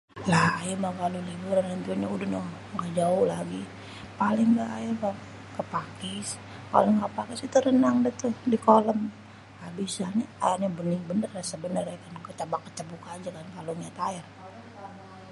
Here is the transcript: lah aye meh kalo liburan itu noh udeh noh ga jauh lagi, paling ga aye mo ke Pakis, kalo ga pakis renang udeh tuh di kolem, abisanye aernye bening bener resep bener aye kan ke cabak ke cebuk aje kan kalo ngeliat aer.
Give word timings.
lah 0.31 0.49
aye 0.59 0.73
meh 0.83 0.93
kalo 0.99 1.17
liburan 1.29 1.67
itu 1.81 1.91
noh 1.99 2.09
udeh 2.15 2.29
noh 2.33 2.45
ga 2.79 2.87
jauh 2.97 3.23
lagi, 3.33 3.61
paling 4.19 4.49
ga 4.57 4.65
aye 4.77 4.89
mo 5.01 5.09
ke 5.55 5.63
Pakis, 5.73 6.29
kalo 6.71 6.89
ga 6.99 7.09
pakis 7.17 7.41
renang 7.65 7.95
udeh 8.01 8.15
tuh 8.21 8.33
di 8.51 8.57
kolem, 8.65 8.99
abisanye 9.65 10.25
aernye 10.45 10.67
bening 10.77 11.03
bener 11.09 11.29
resep 11.37 11.59
bener 11.65 11.85
aye 11.91 11.99
kan 12.03 12.15
ke 12.25 12.31
cabak 12.39 12.61
ke 12.65 12.69
cebuk 12.77 13.03
aje 13.13 13.29
kan 13.35 13.47
kalo 13.55 13.69
ngeliat 13.73 13.97
aer. 14.07 14.25